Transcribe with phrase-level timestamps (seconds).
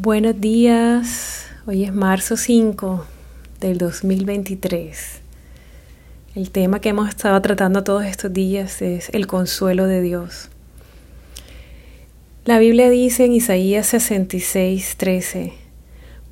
[0.00, 3.04] Buenos días, hoy es marzo 5
[3.58, 5.20] del 2023.
[6.36, 10.50] El tema que hemos estado tratando todos estos días es el consuelo de Dios.
[12.44, 15.52] La Biblia dice en Isaías 66, 13,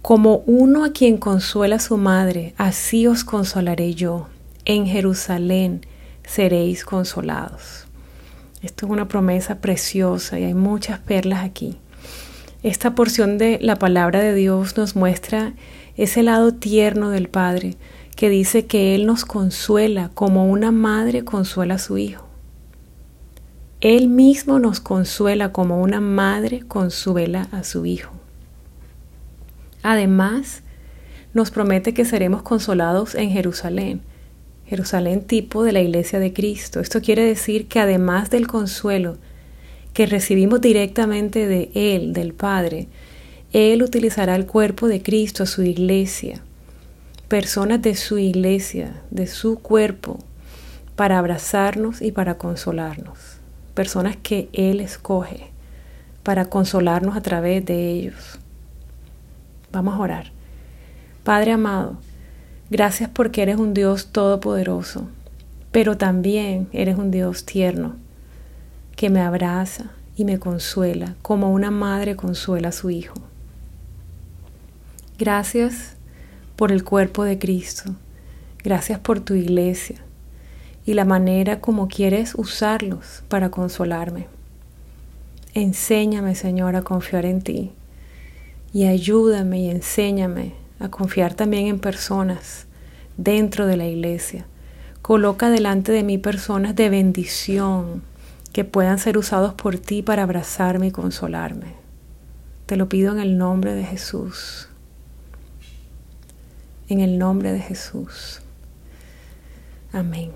[0.00, 4.28] como uno a quien consuela su madre, así os consolaré yo.
[4.64, 5.84] En Jerusalén
[6.24, 7.88] seréis consolados.
[8.62, 11.78] Esto es una promesa preciosa y hay muchas perlas aquí.
[12.66, 15.54] Esta porción de la palabra de Dios nos muestra
[15.96, 17.76] ese lado tierno del Padre
[18.16, 22.26] que dice que Él nos consuela como una madre consuela a su hijo.
[23.80, 28.10] Él mismo nos consuela como una madre consuela a su hijo.
[29.84, 30.64] Además,
[31.34, 34.00] nos promete que seremos consolados en Jerusalén,
[34.64, 36.80] Jerusalén tipo de la iglesia de Cristo.
[36.80, 39.18] Esto quiere decir que además del consuelo
[39.96, 42.86] que recibimos directamente de Él, del Padre,
[43.54, 46.42] Él utilizará el cuerpo de Cristo, su iglesia,
[47.28, 50.18] personas de su iglesia, de su cuerpo,
[50.96, 53.38] para abrazarnos y para consolarnos.
[53.72, 55.46] Personas que Él escoge
[56.22, 58.38] para consolarnos a través de ellos.
[59.72, 60.32] Vamos a orar.
[61.24, 61.96] Padre amado,
[62.68, 65.08] gracias porque eres un Dios todopoderoso,
[65.72, 67.96] pero también eres un Dios tierno
[68.96, 73.14] que me abraza y me consuela como una madre consuela a su hijo.
[75.18, 75.94] Gracias
[76.56, 77.94] por el cuerpo de Cristo.
[78.64, 79.96] Gracias por tu iglesia
[80.86, 84.26] y la manera como quieres usarlos para consolarme.
[85.54, 87.72] Enséñame, Señor, a confiar en ti
[88.72, 92.66] y ayúdame y enséñame a confiar también en personas
[93.16, 94.46] dentro de la iglesia.
[95.02, 98.02] Coloca delante de mí personas de bendición,
[98.56, 101.74] que puedan ser usados por ti para abrazarme y consolarme.
[102.64, 104.70] Te lo pido en el nombre de Jesús.
[106.88, 108.40] En el nombre de Jesús.
[109.92, 110.30] Amén.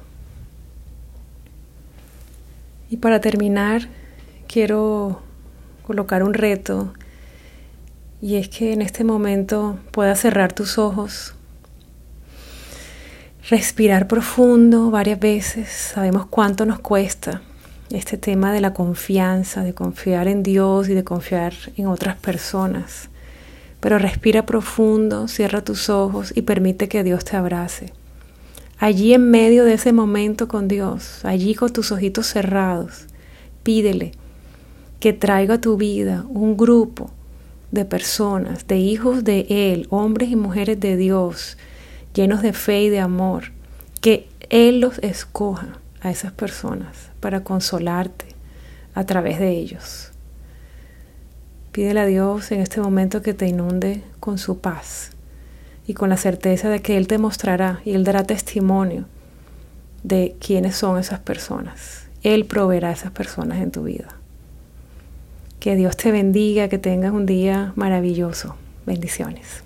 [2.91, 3.89] Y para terminar,
[4.47, 5.23] quiero
[5.87, 6.93] colocar un reto
[8.21, 11.35] y es que en este momento puedas cerrar tus ojos,
[13.49, 17.41] respirar profundo varias veces, sabemos cuánto nos cuesta
[17.91, 23.09] este tema de la confianza, de confiar en Dios y de confiar en otras personas.
[23.81, 27.93] Pero respira profundo, cierra tus ojos y permite que Dios te abrace.
[28.79, 33.07] Allí en medio de ese momento con Dios, allí con tus ojitos cerrados,
[33.63, 34.13] pídele
[35.01, 37.11] que traiga a tu vida un grupo
[37.73, 41.59] de personas, de hijos de Él, hombres y mujeres de Dios,
[42.15, 43.53] llenos de fe y de amor,
[44.01, 48.27] que Él los escoja a esas personas para consolarte
[48.95, 50.11] a través de ellos.
[51.73, 55.13] Pídele a Dios en este momento que te inunde con su paz
[55.87, 59.07] y con la certeza de que Él te mostrará y Él dará testimonio
[60.03, 62.07] de quiénes son esas personas.
[62.23, 64.09] Él proveerá a esas personas en tu vida.
[65.59, 68.57] Que Dios te bendiga, que tengas un día maravilloso.
[68.87, 69.63] Bendiciones.